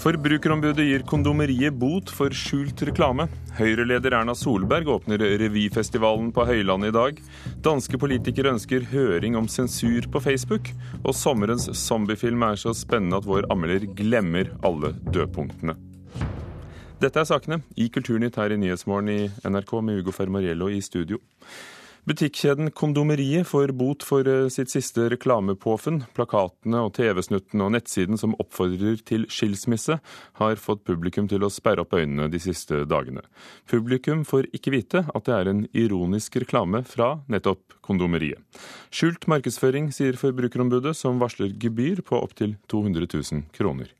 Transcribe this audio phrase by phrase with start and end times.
[0.00, 3.26] Forbrukerombudet gir kondomeriet bot for skjult reklame.
[3.58, 7.18] Høyre-leder Erna Solberg åpner revyfestivalen på Høylandet i dag.
[7.66, 10.70] Danske politikere ønsker høring om sensur på Facebook.
[11.02, 15.76] Og sommerens zombiefilm er så spennende at vår anmelder glemmer alle dødpunktene.
[17.00, 19.20] Dette er sakene i Kulturnytt her i Nyhetsmorgen i
[19.52, 21.20] NRK med Ugo Fermariello i studio.
[22.08, 26.00] Butikkjeden Kondomeriet får bot for eh, sitt siste reklamepåfunn.
[26.16, 29.98] Plakatene og TV-snuttene og nettsiden som oppfordrer til skilsmisse,
[30.40, 33.20] har fått publikum til å sperre opp øynene de siste dagene.
[33.68, 38.40] Publikum får ikke vite at det er en ironisk reklame fra nettopp Kondomeriet.
[38.94, 43.92] Skjult markedsføring, sier Forbrukerombudet, som varsler gebyr på opptil 200 000 kroner.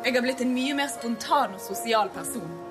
[0.00, 2.69] Jeg har blitt en mye mer spontan og sosial person.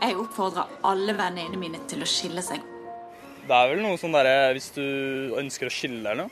[0.00, 2.62] Jeg oppfordrer alle vennene mine til å skille seg.
[3.44, 4.84] Det er vel noe sånn derre hvis du
[5.36, 6.28] ønsker å skille deg nå.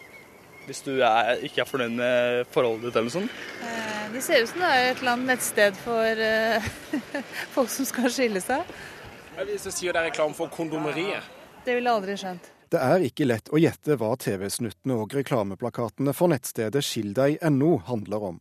[0.69, 3.41] Hvis du er, ikke er fornøyd med forholdet ditt eller noe sånt.
[3.65, 6.69] Eh, det ser ut som det er et eller annet nettsted for eh,
[7.57, 8.69] folk som skal skille seg.
[9.39, 11.29] Hvis jeg sier det er reklame for kondomeriet.
[11.65, 12.53] Det ville jeg aldri skjønt.
[12.69, 18.41] Det er ikke lett å gjette hva TV-snuttene og reklameplakatene for nettstedet skilldeg.no handler om.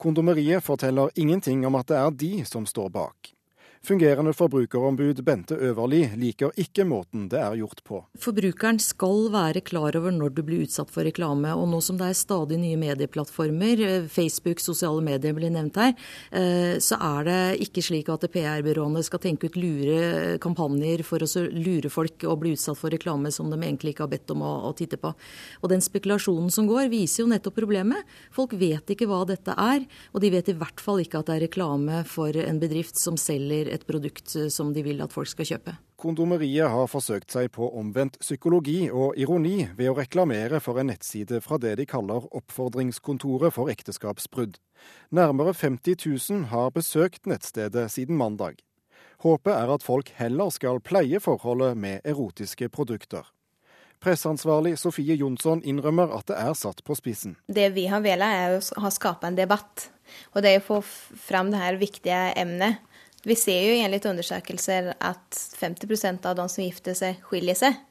[0.00, 3.35] Kondomeriet forteller ingenting om at det er de som står bak.
[3.86, 8.00] Fungerende forbrukerombud Bente Øverli liker ikke måten det er gjort på.
[8.18, 11.52] Forbrukeren skal være klar over når du blir utsatt for reklame.
[11.54, 15.94] Og nå som det er stadig nye medieplattformer, eh, Facebook, sosiale medier blir nevnt her,
[16.32, 21.46] eh, så er det ikke slik at PR-byråene skal tenke ut lure kampanjer for å
[21.54, 24.66] lure folk og bli utsatt for reklame som de egentlig ikke har bedt om å,
[24.66, 25.14] å titte på.
[25.62, 28.02] Og den spekulasjonen som går, viser jo nettopp problemet.
[28.34, 31.38] Folk vet ikke hva dette er, og de vet i hvert fall ikke at det
[31.38, 35.48] er reklame for en bedrift som selger produkt eh, som de vil at folk skal
[35.50, 35.74] kjøpe.
[36.00, 41.42] Kondomeriet har forsøkt seg på omvendt psykologi og ironi ved å reklamere for en nettside
[41.44, 44.56] fra det de kaller Oppfordringskontoret for ekteskapsbrudd.
[45.10, 48.62] Nærmere 50 000 har besøkt nettstedet siden mandag.
[49.24, 53.24] Håpet er at folk heller skal pleie forholdet med erotiske produkter.
[54.04, 57.38] Presseansvarlig Sofie Jonsson innrømmer at det er satt på spissen.
[57.48, 59.88] Det vi har villet, er å ha skapa en debatt.
[60.34, 62.82] Og det er å få fram det her viktige emnet.
[63.26, 67.82] Vi ser jo enligt undersökelser at 50% av de som gifter seg, skiljer seg.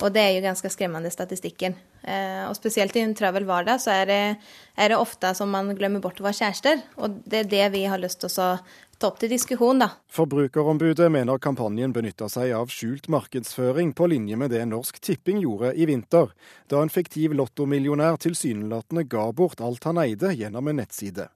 [0.00, 1.74] Og det er jo ganske skremmende statistikken.
[2.00, 4.20] Eh, og spesielt i en travel hverdag så er det,
[4.78, 6.80] er det, ofte som man glemmer bort å være kjærester.
[7.02, 8.50] Og det er det vi har lyst til å
[8.98, 9.90] ta opp til diskusjon, da.
[10.14, 15.74] Forbrukerombudet mener kampanjen benytter seg av skjult markedsføring på linje med det Norsk Tipping gjorde
[15.76, 16.32] i vinter,
[16.70, 21.28] da en fiktiv lottomillionær tilsynelatende ga bort alt han eide gjennom en nettside.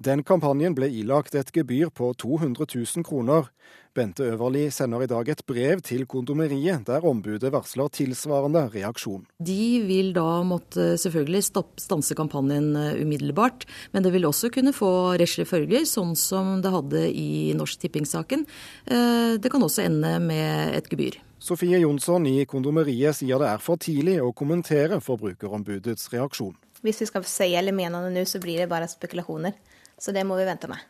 [0.00, 3.50] Den kampanjen ble ilagt et gebyr på 200 000 kroner.
[3.94, 9.24] Bente Øverli sender i dag et brev til kondomeriet, der ombudet varsler tilsvarende reaksjon.
[9.42, 11.42] De vil da måtte selvfølgelig
[11.82, 16.70] stanse kampanjen eh, umiddelbart, men det vil også kunne få rettslige følger, sånn som det
[16.70, 18.46] hadde i Norsk Tipping-saken.
[18.86, 21.18] Eh, det kan også ende med et gebyr.
[21.40, 26.54] Sofie Jonsson i kondomeriet sier det er for tidlig å kommentere Forbrukerombudets reaksjon.
[26.80, 29.52] Hvis vi skal si eller mene det nå, så blir det bare spekulasjoner.
[30.00, 30.80] Så det må vi vente med.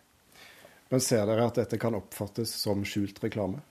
[0.91, 3.63] Men ser dere at dette kan oppfattes som skjult reklame?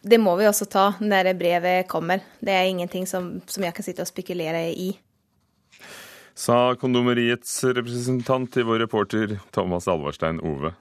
[0.00, 2.20] Det må vi også ta når brevet kommer.
[2.40, 4.92] Det er ingenting som, som jeg kan sitte og spekulere i.
[6.36, 10.74] Sa kondomeriets representant til vår reporter Thomas Alvarstein Ove.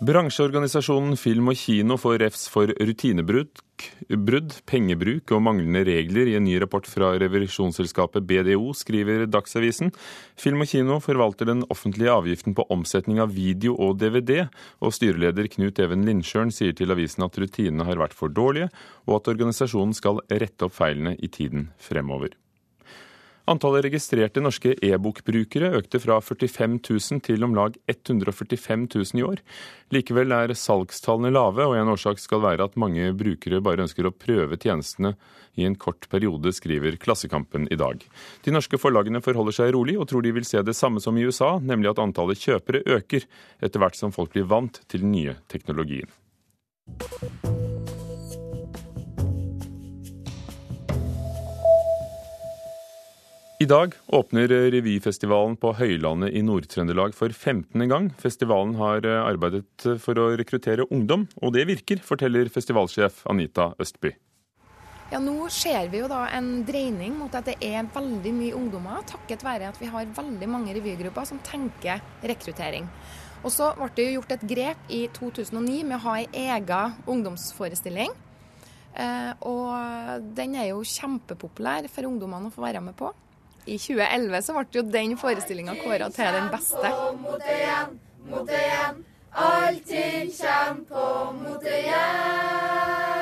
[0.00, 3.60] Bransjeorganisasjonen Film og Kino får refs for rutinebrudd,
[4.64, 9.92] pengebruk og manglende regler i en ny rapport fra revisjonsselskapet BDO, skriver Dagsavisen.
[10.40, 14.46] Film og Kino forvalter den offentlige avgiften på omsetning av video og DVD,
[14.80, 18.72] og styreleder Knut Even Lindsjøen sier til avisen at rutinene har vært for dårlige,
[19.04, 22.40] og at organisasjonen skal rette opp feilene i tiden fremover.
[23.48, 29.40] Antallet registrerte norske e-bokbrukere økte fra 45 000 til om lag 145 000 i år.
[29.94, 34.14] Likevel er salgstallene lave, og en årsak skal være at mange brukere bare ønsker å
[34.14, 35.14] prøve tjenestene
[35.58, 38.04] i en kort periode, skriver Klassekampen i dag.
[38.44, 41.26] De norske forlagene forholder seg rolig, og tror de vil se det samme som i
[41.26, 43.26] USA, nemlig at antallet kjøpere øker
[43.60, 46.10] etter hvert som folk blir vant til den nye teknologien.
[53.60, 57.82] I dag åpner revyfestivalen på Høylandet i Nord-Trøndelag for 15.
[57.90, 58.06] gang.
[58.16, 64.14] Festivalen har eh, arbeidet for å rekruttere ungdom, og det virker, forteller festivalsjef Anita Østby.
[65.10, 69.04] Ja, Nå ser vi jo da en dreining mot at det er veldig mye ungdommer,
[69.12, 72.00] takket være at vi har veldig mange revygrupper som tenker
[72.32, 72.88] rekruttering.
[73.44, 76.96] Og så ble det jo gjort et grep i 2009 med å ha ei egen
[77.04, 78.16] ungdomsforestilling
[78.90, 83.12] Eh, og den er jo kjempepopulær for ungdommene å få være med på.
[83.66, 86.92] I 2011 så ble jo den forestillinga kåra til den beste.
[87.20, 87.98] Mot igjen,
[88.30, 89.04] mot igjen.
[89.30, 91.04] Allting kjem på
[91.38, 93.20] mot igjen.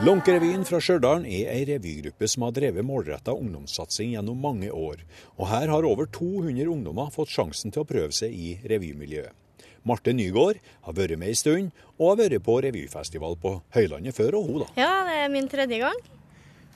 [0.00, 5.02] Lånkerevyen fra Stjørdal er ei revygruppe som har drevet målretta ungdomssatsing gjennom mange år.
[5.36, 9.36] Og her har over 200 ungdommer fått sjansen til å prøve seg i revymiljøet.
[9.84, 14.40] Marte Nygård har vært med ei stund, og har vært på revyfestival på Høylandet før,
[14.40, 14.72] og hun da.
[14.80, 16.00] Ja, det er min tredje gang.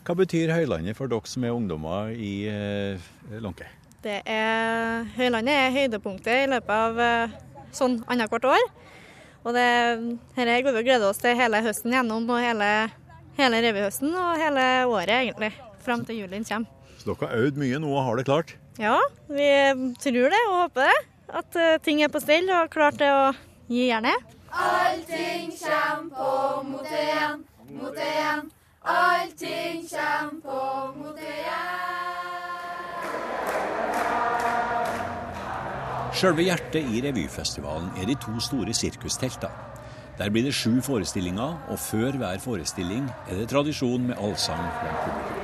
[0.04, 3.06] Hva betyr Høylandet for dere som er ungdommer i eh,
[3.40, 3.68] Lånke?
[4.04, 7.38] Det er, Høylandet er høydepunktet i løpet av eh,
[7.72, 8.66] sånn annethvert år.
[9.44, 9.70] Og det,
[10.36, 12.68] dette går vi og gleder oss til hele høsten gjennom og hele
[13.38, 15.52] hele revyhøsten og hele året, egentlig.
[15.84, 16.70] Fram til julen kommer.
[16.98, 18.54] Så dere har øvd mye nå og har det klart?
[18.80, 18.98] Ja,
[19.28, 19.48] vi
[20.02, 20.98] tror det og håper det.
[21.34, 23.32] At uh, ting er på stell og klart til å
[23.72, 24.32] gi jernet.
[24.54, 26.28] Allting kommer på
[26.70, 27.42] mot igjen,
[27.74, 28.44] mot igjen.
[28.84, 30.62] Allting kjem på
[30.98, 31.84] mot igjen.
[36.14, 39.72] Sjølve hjertet i revyfestivalen er de to store sirkusteltene.
[40.18, 45.00] Der blir det sju forestillinger, og før hver forestilling er det tradisjon med allsang blant
[45.08, 45.43] publikum.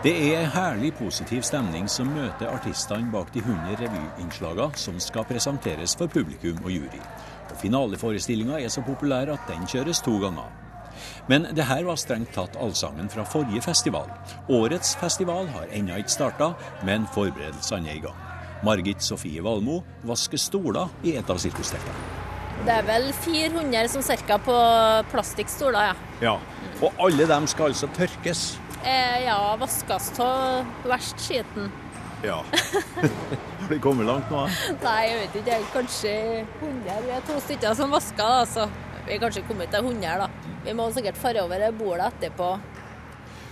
[0.00, 5.92] Det er herlig positiv stemning som møter artistene bak de 100 revyinnslagene som skal presenteres
[6.00, 7.02] for publikum og jury.
[7.50, 10.48] Og Finaleforestillinga er så populær at den kjøres to ganger.
[11.28, 14.08] Men det her var strengt tatt allsangen fra forrige festival.
[14.48, 16.48] Årets festival har ennå ikke starta,
[16.88, 18.24] men forberedelsene er i gang.
[18.64, 22.08] Margit Sofie Valmo vasker stoler i et av sirkusteltene.
[22.64, 24.40] Det er vel 400 som ca.
[24.48, 24.56] på
[25.12, 25.94] plastikkstoler, ja.
[26.24, 26.34] ja.
[26.80, 28.48] Og alle dem skal altså tørkes?
[28.84, 31.70] Eh, ja, vaskes av verst skitten.
[32.24, 32.44] Ja.
[33.60, 34.46] Har de kommet langt nå?
[34.82, 35.58] Nei, jeg vet ikke.
[35.74, 36.12] Kanskje
[36.60, 37.02] 100.
[37.04, 38.68] Vi er to stykker som vasker, da, så
[39.06, 40.28] vi er kanskje kommet til 100, da.
[40.64, 42.48] Vi må sikkert fare over bordet etterpå.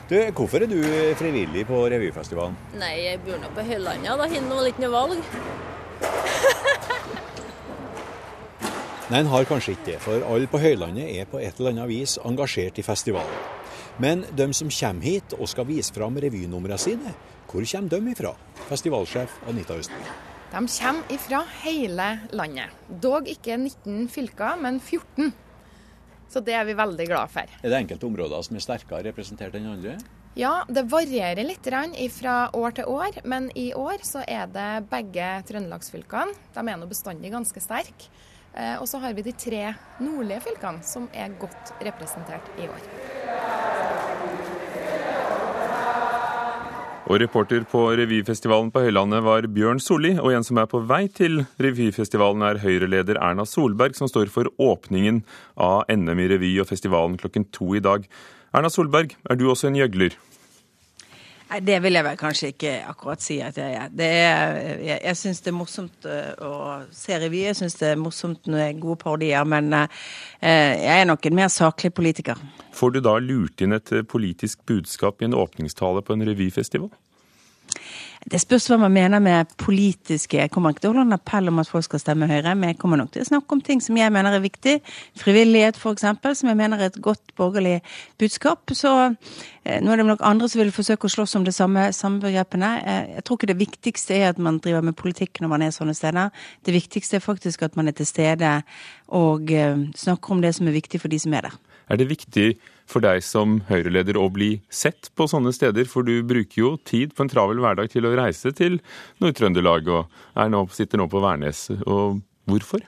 [0.09, 0.81] Du, hvorfor er du
[1.21, 2.57] frivillig på revyfestivalen?
[2.81, 4.09] Nei, jeg bor nå på Høylandet.
[4.09, 5.21] Da har jeg litt noe valg.
[9.09, 11.89] Nei, en har kanskje ikke det, for alle på Høylandet er på et eller annet
[11.93, 13.58] vis engasjert i festivalen.
[13.99, 17.11] Men de som kommer hit og skal vise fram revynumrene sine,
[17.51, 18.31] hvor kommer de ifra?
[18.69, 20.03] Festivalsjef Anita Østby.
[20.53, 22.77] De kommer ifra hele landet.
[23.03, 25.33] Dog ikke 19 fylker, men 14.
[26.31, 27.51] Så det er vi veldig glad for.
[27.59, 29.97] Er det enkelte områder som er sterkere representert enn andre?
[30.39, 31.67] Ja, det varierer litt
[32.15, 36.37] fra år til år, men i år så er det begge trøndelagsfylkene.
[36.55, 38.13] De er nå bestandig ganske sterke.
[38.59, 39.73] Eh, og så har vi de tre
[40.03, 42.87] nordlige fylkene som er godt representert i år.
[47.09, 51.07] Og reporter på revyfestivalen på Høylandet var Bjørn Solli, og en som er på vei
[51.09, 55.23] til revyfestivalen er Høyre-leder Erna Solberg, som står for åpningen
[55.57, 58.05] av NM i revy og festivalen klokken to i dag.
[58.53, 60.19] Erna Solberg, er du også en gjøgler?
[61.49, 63.89] Nei, Det vil jeg vel kanskje ikke akkurat si at jeg er.
[64.05, 67.45] er jeg jeg syns det er morsomt eh, å se revy.
[67.47, 69.45] Jeg syns det er morsomt når det er gode parodier.
[69.45, 69.89] Men eh,
[70.43, 72.37] jeg er nok en mer saklig politiker.
[72.73, 76.93] Får du da lurt inn et politisk budskap i en åpningstale på en revyfestival?
[78.27, 81.51] Det spørs hva man mener med politiske Jeg kommer ikke til å holde en appell
[81.53, 83.83] om at folk skal stemme Høyre, men jeg kommer nok til å snakke om ting
[83.85, 84.79] som jeg mener er viktig.
[85.19, 86.07] Frivillighet f.eks.,
[86.41, 87.79] som jeg mener er et godt borgerlig
[88.19, 88.75] budskap.
[88.75, 91.89] Så eh, nå er det nok andre som vil forsøke å slåss om det samme,
[91.95, 92.73] samme begrepene.
[92.83, 95.75] Eh, jeg tror ikke det viktigste er at man driver med politikk når man er
[95.75, 96.35] sånne steder.
[96.67, 98.59] Det viktigste er faktisk at man er til stede
[99.15, 101.59] og eh, snakker om det som er viktig for de som er der.
[101.89, 102.49] Er det viktig
[102.89, 105.89] for deg som Høyre-leder å bli sett på sånne steder?
[105.89, 108.79] For du bruker jo tid på en travel hverdag til å reise til
[109.23, 110.19] Nord-Trøndelag og
[110.53, 111.67] nå, sitter nå på Værnes.
[111.85, 112.85] Og hvorfor?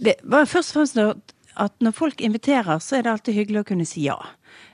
[0.00, 3.68] Det var først og fremst at når folk inviterer, så er det alltid hyggelig å
[3.72, 4.18] kunne si ja.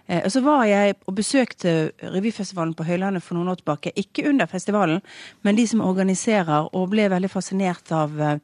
[0.06, 1.72] Eh, og så var jeg og besøkte
[2.12, 3.94] revyfestivalen på Høylandet for noen år tilbake.
[3.96, 5.00] Ikke under festivalen,
[5.46, 8.36] men de som organiserer, og ble veldig fascinert av, eh,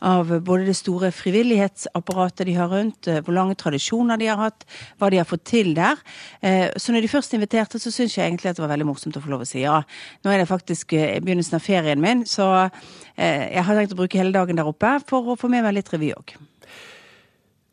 [0.00, 4.64] av både det store frivillighetsapparatet de har rundt, eh, hvor lange tradisjoner de har hatt,
[4.98, 5.96] hva de har fått til der.
[6.42, 9.22] Så når de først inviterte, så syns jeg egentlig at det var veldig morsomt å
[9.22, 9.82] få lov å si ja.
[10.24, 12.70] Nå er det faktisk begynnelsen av ferien min, så
[13.16, 15.92] jeg har tenkt å bruke hele dagen der oppe for å få med meg litt
[15.92, 16.34] revy òg.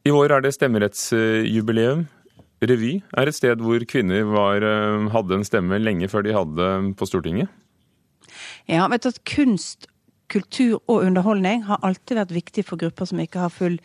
[0.05, 2.07] I år er det stemmerettsjubileum.
[2.59, 6.67] Revy er et sted hvor kvinner var, eh, hadde en stemme lenge før de hadde
[6.99, 7.47] på Stortinget?
[8.69, 9.87] Ja, vet du at kunst
[10.29, 13.79] kultur og underholdning har alltid vært viktig for grupper som ikke har full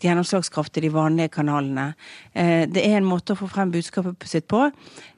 [0.00, 1.92] gjennomslagskraft i de vanlige kanalene.
[2.32, 4.62] Eh, det er en måte å få frem budskapet sitt på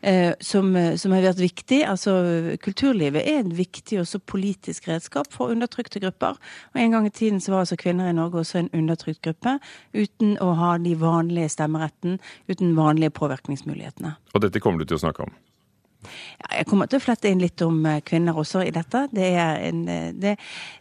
[0.00, 1.82] eh, som, som har vært viktig.
[1.86, 2.16] Altså,
[2.64, 6.40] kulturlivet er en viktig også politisk redskap for undertrykte grupper.
[6.74, 9.58] Og En gang i tiden så var altså kvinner i Norge også en undertrykt gruppe,
[9.94, 12.18] uten å ha de vanlige stemmeretten,
[12.50, 14.16] uten vanlige påvirkningsmulighetene.
[14.34, 15.34] Og dette kommer du til å snakke om?
[16.52, 19.04] Jeg kommer til å flette inn litt om eh, kvinner også i dette.
[19.14, 20.34] Det en, eh, det,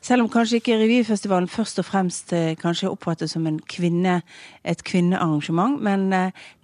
[0.03, 4.21] selv om kanskje ikke revyfestivalen først og fremst eh, kanskje oppfattet som kvinne,
[4.63, 6.09] et kvinnearrangement, men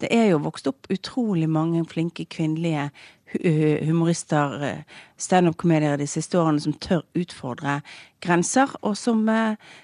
[0.01, 2.89] det er jo vokst opp utrolig mange flinke kvinnelige
[3.87, 4.83] humorister,
[5.19, 7.79] standup-komediere de siste årene som tør utfordre
[8.23, 9.25] grenser, og som,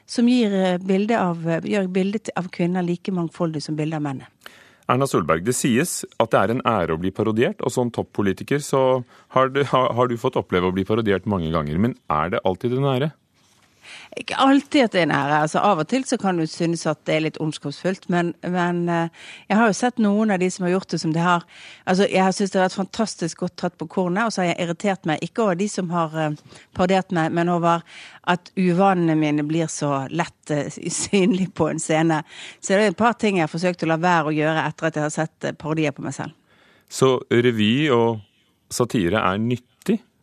[0.06, 4.62] som gir bilde av, gjør bildet av kvinner like mangfoldig som bildet av mennene.
[4.92, 8.60] Erna Solberg, det sies at det er en ære å bli parodiert, og som toppolitiker
[8.64, 9.04] så
[9.36, 11.80] har du, har du fått oppleve å bli parodiert mange ganger.
[11.80, 13.14] Men er det alltid en ære?
[14.20, 15.40] Ikke alltid at det er nære.
[15.46, 18.84] Altså, av og til så kan du synes at det er litt ondskapsfullt, men, men
[18.90, 21.46] uh, jeg har jo sett noen av de som har gjort det som de har
[21.84, 24.52] Altså, jeg har syntes det har vært fantastisk godt tatt på kornet, og så har
[24.52, 27.84] jeg irritert meg, ikke over de som har uh, parodiert meg, men over
[28.32, 32.22] at uvanene mine blir så lett uh, synlige på en scene.
[32.60, 34.90] Så det er et par ting jeg har forsøkt å la være å gjøre etter
[34.90, 36.38] at jeg har sett parodier på meg selv.
[36.94, 38.22] Så revy og
[38.74, 39.73] satire er nyttig,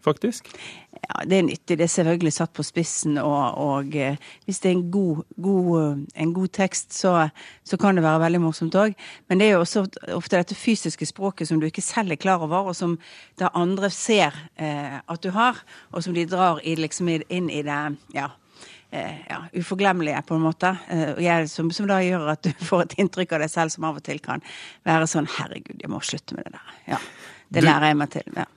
[0.05, 0.49] faktisk?
[0.91, 1.79] Ja, Det er nyttig.
[1.79, 5.71] Det er selvfølgelig satt på spissen, og, og eh, hvis det er en god, god,
[5.81, 7.29] eh, en god tekst, så,
[7.65, 8.95] så, kan det være veldig morsomt òg.
[9.29, 12.43] Men det er jo også ofte dette fysiske språket som du ikke selv er klar
[12.43, 12.99] over, og som
[13.39, 17.63] da andre ser eh, at du har, og som de drar i, liksom, inn i
[17.67, 17.81] det
[18.15, 18.31] ja,
[18.91, 20.77] eh, ja, uforglemmelige, på en måte.
[20.89, 23.89] Eh, jeg, som, som, da gjør at du får et inntrykk av deg selv som
[23.89, 24.45] av og til kan
[24.89, 26.81] være sånn Herregud, jeg må slutte med det der.
[26.95, 27.05] Ja,
[27.49, 28.35] Det du, lærer jeg meg til.
[28.37, 28.49] ja.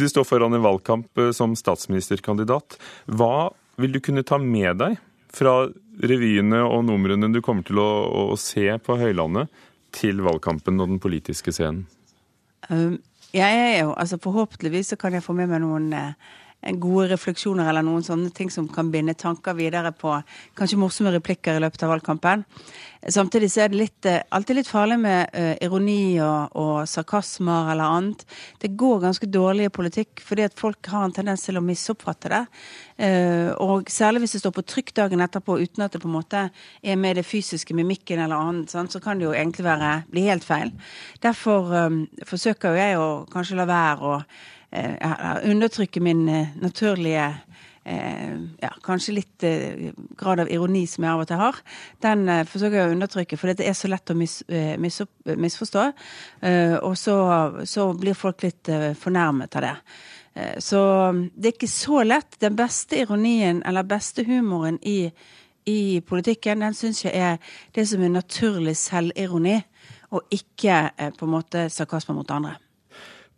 [0.00, 2.78] Du står foran en valgkamp eh, som statsministerkandidat.
[3.04, 4.96] Hva vil du kunne ta med deg
[5.30, 5.66] fra
[6.00, 7.90] revyene og numrene du kommer til å,
[8.32, 9.50] å se på Høylandet,
[9.92, 11.84] til valgkampen og den politiske scenen?
[13.34, 16.30] Jeg er jo, altså Forhåpentligvis så kan jeg få med meg noen eh,
[16.60, 20.12] gode refleksjoner eller noen sånne ting som kan binde tanker videre på
[20.58, 22.44] kanskje morsomme replikker i løpet av valgkampen.
[23.08, 27.70] Samtidig så er det litt, eh, alltid litt farlig med uh, ironi og, og, sarkasmer
[27.72, 28.26] eller annet.
[28.60, 32.28] Det går ganske dårlig i politikk fordi at folk har en tendens til å misoppfatte
[32.28, 32.42] det.
[33.00, 36.18] Uh, og særlig hvis det står på trykk dagen etterpå uten at det på en
[36.18, 36.44] måte
[36.84, 40.28] er med det fysiske mimikken eller annet, sant, så kan det jo egentlig være, bli
[40.28, 40.76] helt feil.
[41.24, 44.24] Derfor um, forsøker jo jeg å kanskje la være å
[44.70, 46.26] undertrykke min
[46.62, 47.24] naturlige
[47.84, 51.58] eh, ja, kanskje litt eh, grad av ironi som jeg av og til har,
[52.04, 55.00] den eh, forsøker jeg å undertrykke, for det er så lett å mis, eh, mis,
[55.24, 55.86] misforstå.
[56.46, 57.16] Eh, og så,
[57.64, 59.76] så, blir folk litt eh, fornærmet av det.
[60.62, 60.78] Så
[61.34, 62.36] det er ikke så lett.
[62.40, 65.10] Den beste ironien, eller beste humoren i,
[65.68, 69.58] i politikken, den syns jeg er det som er naturlig selvironi,
[70.14, 70.78] og ikke
[71.18, 72.54] på en måte sarkasme mot andre.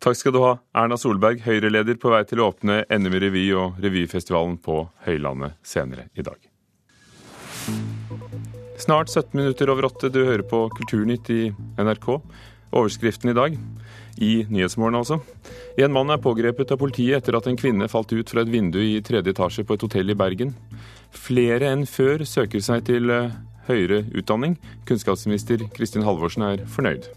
[0.03, 3.43] Takk skal du ha, Erna Solberg, Høyre-leder på vei til å åpne NM i revy
[3.55, 6.41] og revyfestivalen på Høylandet senere i dag.
[8.83, 10.09] Snart 17 minutter over åtte.
[10.11, 11.45] Du hører på Kulturnytt i
[11.79, 12.09] NRK.
[12.75, 13.55] Overskriften i dag,
[14.19, 15.21] i Nyhetsmorgen altså.
[15.79, 18.81] En mann er pågrepet av politiet etter at en kvinne falt ut fra et vindu
[18.83, 20.51] i tredje etasje på et hotell i Bergen.
[21.15, 23.31] Flere enn før søker seg til eh,
[23.69, 24.59] høyere utdanning.
[24.89, 27.07] Kunnskapsminister Kristin Halvorsen er fornøyd.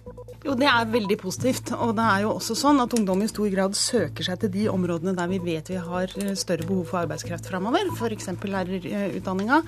[0.47, 1.73] Jo, Det er veldig positivt.
[1.75, 4.67] Og det er jo også sånn at ungdom i stor grad søker seg til de
[4.71, 7.89] områdene der vi vet vi har eh, større behov for arbeidskraft framover.
[7.97, 8.31] F.eks.
[8.47, 9.59] lærerutdanninga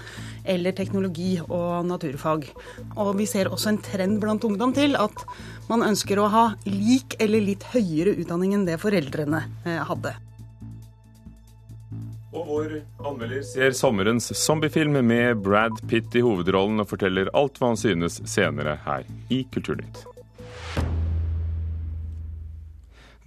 [0.46, 2.46] eller teknologi og naturfag.
[2.94, 5.24] Og vi ser også en trend blant ungdom til at
[5.66, 10.14] man ønsker å ha lik eller litt høyere utdanning enn det foreldrene eh, hadde.
[12.38, 17.72] Og vår anmelder ser sommerens zombiefilm med Brad Pitt i hovedrollen og forteller alt hva
[17.72, 20.04] han synes senere her i Kulturnytt.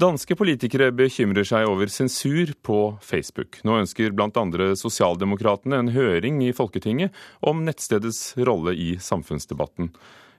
[0.02, 3.60] Danske politikere bekymrer seg over sensur på Facebook.
[3.68, 4.32] Nå ønsker bl.a.
[4.80, 7.14] Sosialdemokratene en høring i Folketinget
[7.46, 9.92] om nettstedets rolle i samfunnsdebatten.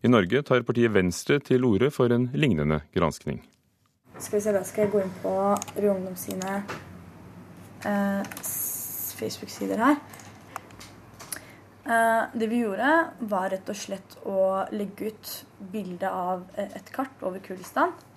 [0.03, 3.39] I Norge tar partiet Venstre til orde for en lignende granskning.
[4.19, 6.59] Skal vi se, da skal jeg gå inn på Rød Ungdom sine
[7.87, 8.35] eh,
[9.23, 10.01] Facebook-sider her.
[11.87, 12.97] Eh, det vi gjorde,
[13.31, 15.37] var rett og slett å legge ut
[15.71, 18.12] bilde av et kart over Kurdistan Eh,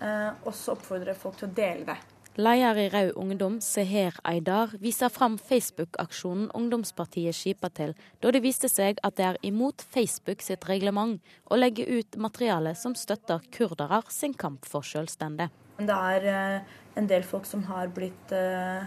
[0.00, 1.96] og så oppfordrer folk til å dele det.
[2.36, 8.68] Leder i Rød Ungdom, Seher Aydar, viser fram Facebook-aksjonen ungdomspartiet skipa til, da det viste
[8.68, 11.16] seg at det er imot Facebook sitt reglement
[11.48, 15.48] å legge ut materiale som støtter kurdere sin kamp for selvstendig.
[15.80, 18.84] Det er eh, en del folk som har blitt eh,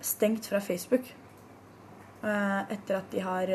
[0.00, 1.12] stengt fra Facebook
[2.18, 3.50] etter at de har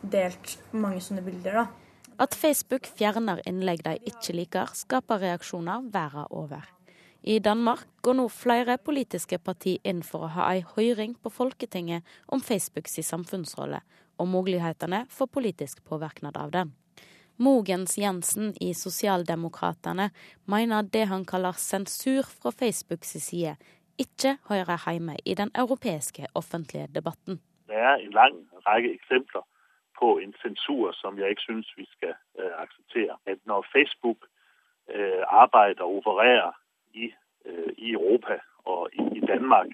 [0.00, 1.58] delt mange sånne bilder.
[1.58, 1.87] da.
[2.18, 6.64] At Facebook fjerner innlegg de ikke liker, skaper reaksjoner verden over.
[7.22, 12.02] I Danmark går nå flere politiske partier inn for å ha en høring på Folketinget
[12.26, 13.78] om Facebooks samfunnsrolle
[14.18, 16.72] og mulighetene for politisk påvirkning av den.
[17.38, 20.08] Mogens Jensen i Sosialdemokratene
[20.50, 23.54] mener det han kaller sensur fra Facebooks side,
[23.98, 27.38] ikke hører hjemme i den europeiske offentlige debatten.
[27.70, 29.46] Det er en lang rekke eksempler
[30.00, 33.16] på en sensur som jeg ikke syns vi skal uh, akseptere.
[33.26, 34.20] At når Facebook
[34.94, 36.52] uh, arbeider og opererer
[36.94, 37.12] i,
[37.48, 39.70] uh, i Europa og i, i Danmark,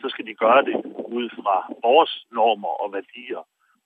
[0.00, 0.76] så skal de gjøre det
[1.18, 2.06] ut fra våre
[2.38, 3.42] normer og verdier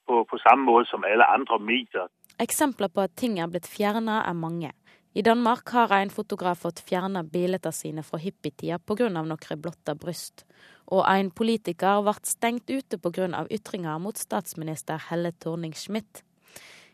[0.07, 2.09] på, på samme måte som alle andre medier.
[2.41, 4.73] Eksempler på at ting er blitt fjerna er mange.
[5.17, 9.09] I Danmark har en fotograf fått fjerna bildene sine fra hippietida pga.
[9.09, 10.45] noen blotta bryst.
[10.87, 13.47] Og en politiker ble stengt ute pga.
[13.51, 16.23] ytringer mot statsminister Helle Thorning-Schmidt.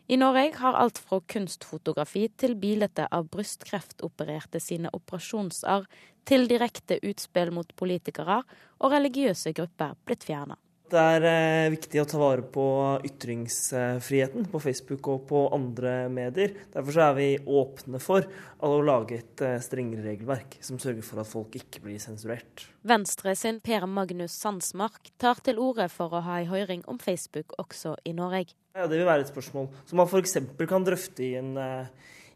[0.09, 5.87] I Norge har alt fra kunstfotografi til bilder av brystkreftopererte sine operasjonsarr
[6.27, 8.43] til direkte utspill mot politikere
[8.81, 10.57] og religiøse grupper blitt fjerna.
[10.93, 12.65] Det er eh, viktig å ta vare på
[13.09, 16.53] ytringsfriheten på Facebook og på andre medier.
[16.75, 18.27] Derfor er vi åpne for
[18.61, 22.67] å lage et eh, strengere regelverk som sørger for at folk ikke blir sensurert.
[22.85, 27.57] Venstre sin Per Magnus Sandsmark tar til orde for å ha en høring om Facebook
[27.63, 28.53] også i Norge.
[28.77, 30.37] Ja, Det vil være et spørsmål som man f.eks.
[30.69, 31.89] kan drøfte i en uh,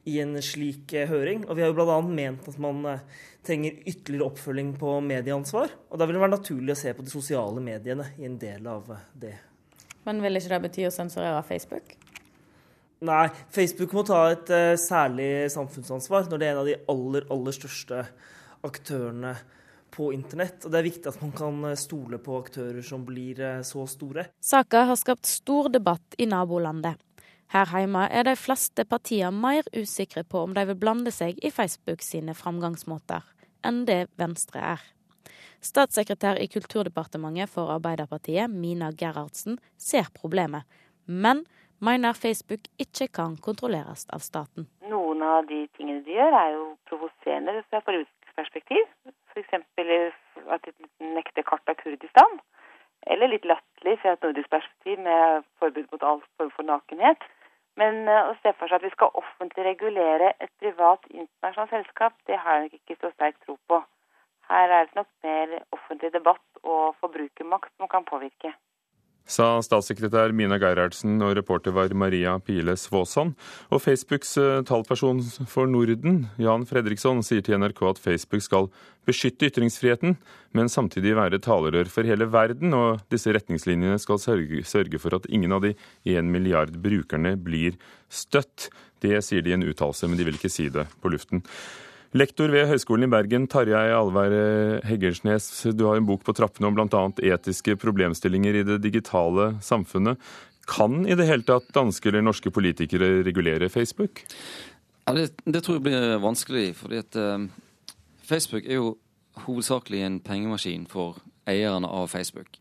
[0.06, 1.44] i en slik eh, høring.
[1.46, 1.98] Og vi har jo bl.a.
[2.06, 3.04] ment at man eh,
[3.46, 5.75] trenger ytterligere oppfølging på medieansvar.
[5.90, 8.68] Og da vil det være naturlig å se på de sosiale mediene i en del
[8.70, 9.34] av eh, det.
[10.06, 11.96] Men vil ikke det bety å sensurere Facebook?
[13.06, 17.26] Nei, Facebook må ta et uh, særlig samfunnsansvar når det er en av de aller,
[17.34, 17.98] aller største
[18.64, 19.34] aktørene
[19.92, 20.62] på internett.
[20.64, 24.30] Og det er viktig at man kan stole på aktører som blir uh, så store.
[24.40, 27.02] Saka har skapt stor debatt i nabolandet.
[27.54, 31.52] Her hjemme er de fleste partier mer usikre på om de vil blande seg i
[31.54, 33.23] Facebook sine framgangsmåter,
[33.62, 34.82] enn det Venstre er.
[35.62, 40.66] Statssekretær i Kulturdepartementet for Arbeiderpartiet, Mina Gerhardsen, ser problemet,
[41.06, 41.44] men
[41.78, 44.66] mener Facebook ikke kan kontrolleres av staten.
[44.90, 48.84] Noen av de tingene de gjør, er jo provoserende fra politisk perspektiv.
[49.32, 49.54] F.eks.
[50.54, 52.38] at de nekter kart av Kurdistan.
[53.06, 57.23] Eller litt latterlig fra et nordisk perspektiv med forbud mot all form for nakenhet.
[57.80, 62.17] Men eh, å se for seg at vi skal offentlig regulere et privat internasjonalt selskap,
[62.28, 63.82] det har jeg nok ikke så sterk tro på.
[64.49, 68.54] Her er det nok mer offentlig debatt og forbrukermakt som kan påvirke
[69.26, 73.34] sa statssekretær Mina Gerhardsen, og reporter var Maria Pile Svåsand.
[73.71, 74.36] Og Facebooks
[74.67, 78.69] talperson talsperson for Norden, Jan Fredriksson, sier til NRK at Facebook skal
[79.06, 80.17] beskytte ytringsfriheten,
[80.56, 85.52] men samtidig være talerør for hele verden, og disse retningslinjene skal sørge for at ingen
[85.52, 85.75] av de
[86.06, 87.76] én milliard brukerne blir
[88.08, 88.71] støtt.
[89.02, 91.45] Det sier de i en uttalelse, men de vil ikke si det på luften.
[92.14, 94.32] Lektor ved Høgskolen i Bergen, Tarjei Alvær
[94.86, 97.02] Heggersnes, du har en bok på trappene om bl.a.
[97.34, 100.21] etiske problemstillinger i det digitale samfunnet.
[100.66, 104.23] Kan i det hele tatt danske eller norske politikere regulere Facebook?
[105.06, 107.47] Ja, det, det tror jeg blir vanskelig, fordi at uh,
[108.26, 108.97] Facebook er jo
[109.47, 112.58] hovedsakelig en pengemaskin for eierne av Facebook.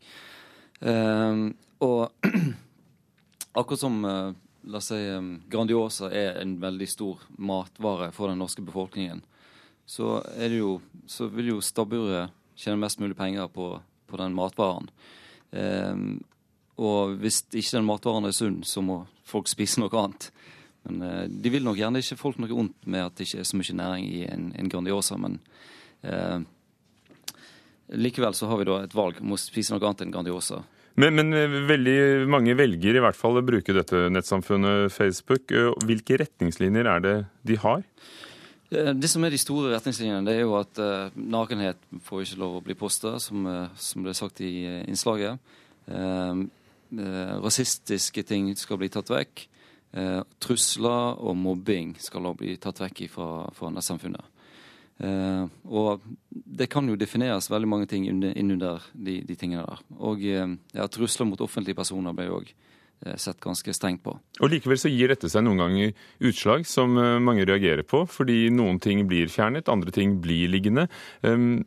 [0.78, 1.50] Uh,
[1.82, 2.12] og
[3.58, 4.30] akkurat som uh,
[4.70, 5.00] la oss si,
[5.50, 9.24] Grandiosa er en veldig stor matvare for den norske befolkningen,
[9.86, 10.18] så,
[10.50, 13.76] jo, så vil jo stabburet tjene mest mulig penger på,
[14.10, 14.88] på den matvaren.
[15.52, 16.18] Um,
[16.82, 20.30] og hvis ikke den matvaren er sunn, så må folk spise noe annet.
[20.86, 23.48] Men uh, De vil nok gjerne ikke folk noe vondt med at det ikke er
[23.48, 25.38] så mye næring i en, en Grandiosa, men
[26.02, 26.40] uh,
[27.94, 30.64] likevel så har vi da et valg om å spise noe annet enn Grandiosa.
[30.96, 31.98] Men, men, eh, veldig
[32.32, 35.52] mange velger i hvert fall å bruke dette nettsamfunnet Facebook.
[35.84, 37.82] Hvilke retningslinjer er det de har?
[38.70, 42.40] Eh, det som er de store retningslinjene, det er jo at uh, nakenhet får ikke
[42.42, 45.38] lov å bli posta, som, uh, som ble sagt i innslaget.
[47.46, 49.46] rasistiske ting skal bli tatt vekk.
[50.42, 54.24] trusler og mobbing skal også bli tatt vekk fra, fra nettsamfunnet.
[55.64, 59.82] og det kan jo defineres veldig mange ting innunder de, de tingene der.
[59.98, 62.64] Og ja, trusler mot offentlige personer ble jo òg Eh,
[63.20, 64.14] sett ganske strengt på.
[64.40, 65.92] Og Likevel så gir dette seg noen ganger
[66.26, 70.86] utslag som eh, mange reagerer på, fordi noen ting blir fjernet, andre ting blir liggende.
[71.22, 71.64] Um,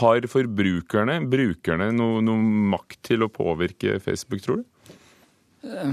[0.00, 4.68] har forbrukerne, brukerne, noe, noe, makt til å påvirke Facebook, tror du?
[5.60, 5.92] Uh,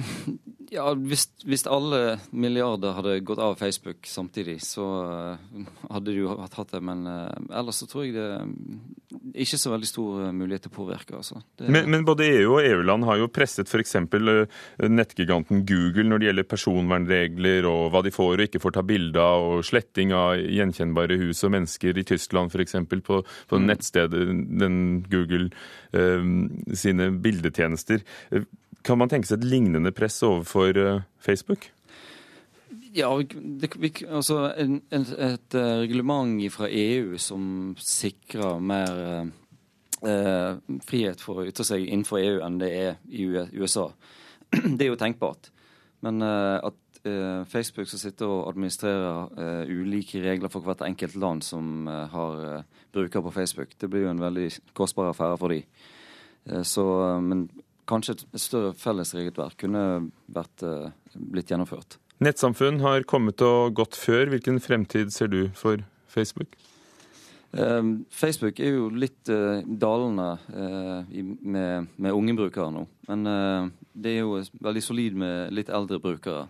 [0.71, 6.35] ja, hvis, hvis, alle milliarder hadde gått av Facebook samtidig, så uh, hadde de jo
[6.39, 6.81] hatt det.
[6.83, 10.71] Men uh, ellers så tror jeg det er ikke så veldig stor eh, mulighet til
[10.71, 11.15] å påvirke.
[11.19, 11.39] altså.
[11.57, 13.95] Det, Men, men både EU og EU-land har jo presset f.eks.
[14.87, 19.23] nettgiganten Google når det gjelder personvernregler og hva de får og ikke får ta bilde
[19.23, 22.79] av, og sletting av gjenkjennbare hus og mennesker i Tyskland f.eks.
[22.89, 23.65] på, på Mm.
[23.71, 24.23] nettstedet
[24.61, 24.77] den
[25.09, 25.49] Google
[25.93, 26.27] eh,
[26.77, 28.03] sine bildetjenester.
[28.85, 31.69] Kan man tenke seg et lignende press overfor eh, Facebook?
[32.95, 33.71] Ja, det,
[34.07, 39.27] altså en, en, et eh, reglement fra EU som sikrer mer eh,
[40.09, 43.89] eh, frihet for å ytre seg innenfor EU enn det er i USA.
[44.77, 45.51] Det er jo tenkbart.
[46.05, 46.83] Men eh, at
[47.47, 52.41] Facebook som sitter og administrerer eh, ulike regler for hvert enkelt land som eh, har
[52.47, 55.61] eh, bruker på Facebook, det blir jo en veldig kostbar affære for de.
[56.49, 56.85] Eh, så,
[57.21, 57.47] men
[57.87, 59.83] kanskje et, større felles regelverk kunne
[60.27, 61.97] vært, eh, blitt gjennomført.
[62.19, 64.27] Nettsamfunn har kommet og gått før.
[64.33, 66.55] Hvilken fremtid ser du for Facebook?
[67.53, 70.37] Eh, Facebook er jo litt eh, dalende
[71.41, 72.87] med, med unge brukere nå.
[73.07, 73.23] Men
[73.93, 76.47] det er jo veldig solid med litt eldre brukere.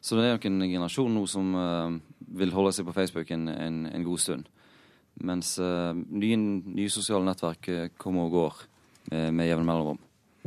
[0.00, 2.00] Så det er nok en generasjon nå som
[2.38, 4.46] vil holde seg på Facebook en, en, en god stund.
[5.18, 8.60] Mens nye, nye sosiale nettverk kommer og går
[9.10, 9.98] med, med jevn mellomrom.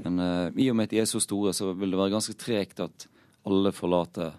[0.01, 2.35] Men uh, i og med at de er så store, så vil det være ganske
[2.39, 3.07] tregt at
[3.47, 4.35] alle forlater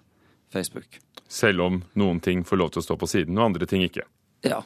[0.52, 1.00] Facebook.
[1.28, 4.04] Selv om noen ting får lov til å stå på siden, og andre ting ikke.
[4.42, 4.60] Ja.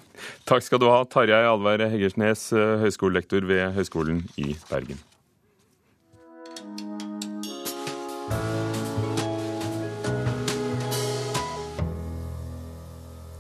[0.49, 4.99] Takk skal du ha, Tarjei Alvær Heggersnes, eh, høyskolelektor ved Høgskolen i Bergen.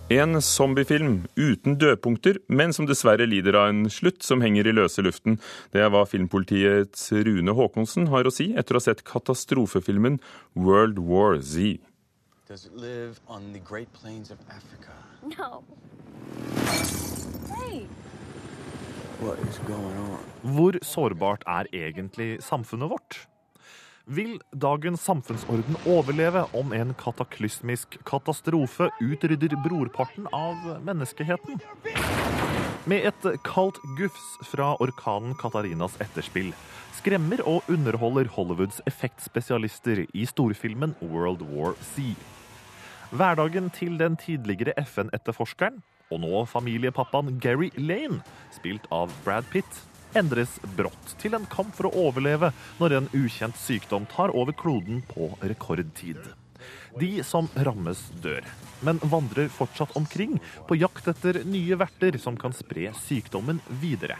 [0.06, 5.02] En zombiefilm uten dødpunkter, men som dessverre lider av en slutt som henger i løse
[5.02, 5.40] luften.
[5.74, 10.20] Det er hva filmpolitiets Rune Haakonsen har å si etter å ha sett katastrofefilmen
[10.54, 11.80] World War Z.
[12.46, 14.94] Does it live on the Great Plains of Africa?
[15.26, 15.64] No.
[17.50, 17.88] Hey.
[19.18, 20.20] What is going on?
[20.54, 23.26] Hvor sårbart er egentlig samfunnet vårt?
[24.06, 31.58] Vil dagens samfunnsorden overleve om en kataklysmisk katastrofe utrydder brorparten av menneskeheten?
[32.86, 36.52] Med et kaldt gufs fra orkanen Katarinas etterspill
[36.94, 42.14] skremmer og underholder Hollywoods effektspesialister i storfilmen World War Z.
[43.10, 45.82] Hverdagen til den tidligere FN-etterforskeren,
[46.14, 48.22] og nå familiepappaen Gary Lane,
[48.54, 49.82] spilt av Brad Pitt,
[50.14, 55.02] endres brått til en kamp for å overleve når en ukjent sykdom tar over kloden
[55.10, 56.20] på rekordtid.
[57.00, 58.46] De som rammes, dør,
[58.86, 60.38] men vandrer fortsatt omkring
[60.68, 64.16] på jakt etter nye verter som kan spre sykdommen videre.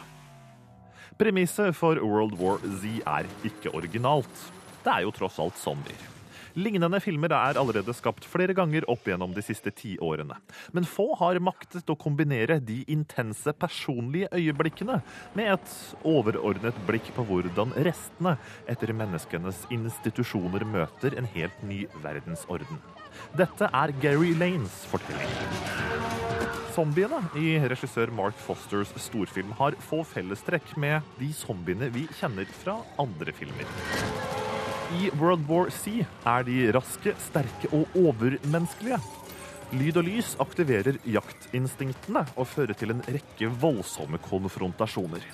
[1.16, 4.44] Premisset for World War Z er ikke originalt.
[4.84, 6.15] Det er jo tross alt zombier.
[6.56, 10.38] Lignende filmer er allerede skapt flere ganger opp gjennom de siste ti årene.
[10.72, 15.02] Men få har maktet å kombinere de intense personlige øyeblikkene
[15.36, 15.74] med et
[16.08, 18.38] overordnet blikk på hvordan restene
[18.72, 22.80] etter menneskenes institusjoner møter en helt ny verdensorden.
[23.36, 25.36] Dette er Gary Lanes fortelling.
[26.72, 32.80] Zombiene i regissør Mark Fosters storfilm har få fellestrekk med de zombiene vi kjenner fra
[33.00, 34.44] andre filmer.
[34.94, 38.98] I World War C er de raske, sterke og overmenneskelige.
[39.74, 45.24] Lyd og lys aktiverer jaktinstinktene og fører til en rekke voldsomme konfrontasjoner.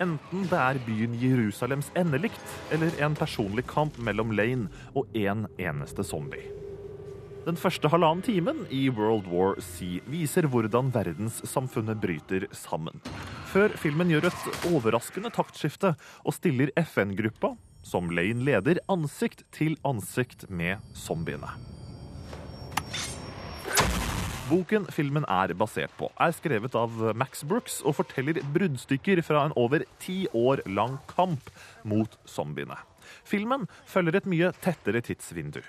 [0.00, 6.06] Enten det er byen Jerusalems endelikt, eller en personlig kamp mellom Lane og en eneste
[6.08, 6.48] zombie.
[7.44, 12.96] Den første halvannen timen i World War C viser hvordan verdenssamfunnet bryter sammen.
[13.52, 15.92] Før filmen gjør et overraskende taktskifte
[16.24, 21.50] og stiller FN-gruppa, som Lane leder, ansikt til ansikt med zombiene.
[24.50, 29.54] Boken filmen er basert på, er skrevet av Max Brooks og forteller bruddstykker fra en
[29.56, 31.48] over ti år lang kamp
[31.88, 32.76] mot zombiene.
[33.24, 35.62] Filmen følger et mye tettere tidsvindu.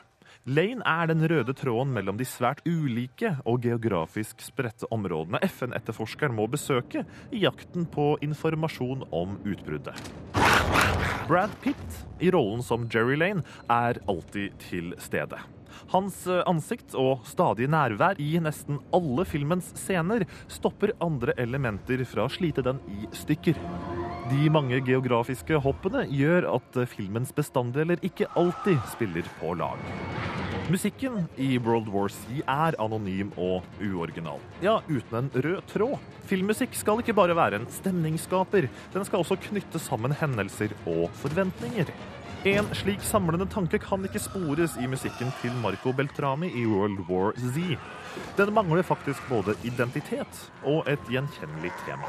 [0.43, 6.49] Lane er den røde tråden mellom de svært ulike og geografisk spredte områdene FN-etterforskeren må
[6.52, 10.12] besøke i jakten på informasjon om utbruddet.
[11.27, 15.39] Brad Pitt i rollen som Jerry Lane er alltid til stede.
[15.93, 22.27] Hans eh, ansikt og stadige nærvær i nesten alle filmens scener stopper andre elementer fra
[22.27, 23.59] å slite den i stykker.
[24.31, 30.42] De mange geografiske hoppene gjør at eh, filmens bestanddeler ikke alltid spiller på lag.
[30.71, 34.39] Musikken i World War C er anonym og uoriginal.
[34.63, 35.97] Ja, uten en rød tråd.
[36.30, 41.91] Filmmusikk skal ikke bare være en stemningsskaper, den skal også knytte sammen hendelser og forventninger.
[42.47, 47.36] En slik samlende tanke kan ikke spores i musikken til Marco Beltrami i World War
[47.39, 47.76] Z.
[48.39, 52.08] Den mangler faktisk både identitet og et gjenkjennelig tema.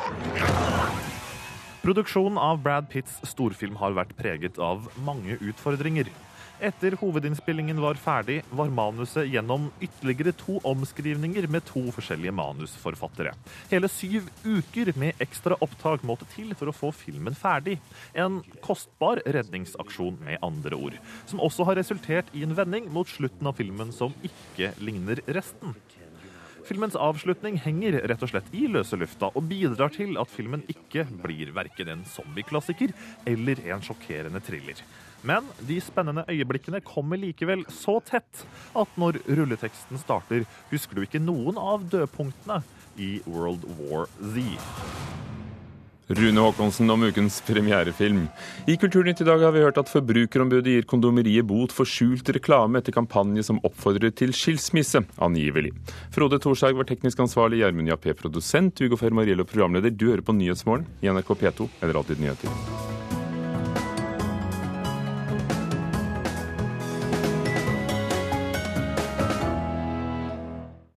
[1.83, 6.07] Produksjonen av Brad Pitts storfilm har vært preget av mange utfordringer.
[6.63, 13.33] Etter hovedinnspillingen var ferdig, var manuset gjennom ytterligere to omskrivninger med to forskjellige manusforfattere.
[13.73, 17.81] Hele syv uker med ekstra opptak måtte til for å få filmen ferdig.
[18.15, 20.99] En kostbar redningsaksjon, med andre ord.
[21.27, 25.75] Som også har resultert i en vending mot slutten av filmen som ikke ligner resten.
[26.65, 31.05] Filmens avslutning henger rett og slett i løse lufta og bidrar til at filmen ikke
[31.21, 32.95] blir verken en zombieklassiker
[33.29, 34.81] eller en sjokkerende thriller.
[35.25, 38.45] Men de spennende øyeblikkene kommer likevel så tett
[38.77, 42.61] at når rulleteksten starter, husker du ikke noen av dødpunktene
[43.01, 44.59] i World War Z.
[46.07, 48.27] Rune Håkonsen om ukens premierefilm.
[48.69, 52.83] I Kulturnytt i dag har vi hørt at Forbrukerombudet gir kondomeriet bot for skjult reklame
[52.83, 55.73] etter kampanje som oppfordrer til skilsmisse, angivelig.
[56.13, 59.97] Frode Thorshaug var teknisk ansvarlig, Gjermund Jappé produsent, Ugo Fermariello programleder.
[59.97, 62.94] Du hører på Nyhetsmorgen i NRK P2 eller Alltid nyheter.